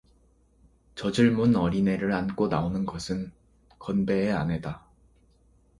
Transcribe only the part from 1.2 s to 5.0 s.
문 어린애를 안고 나오는 것은 건배의 아내다.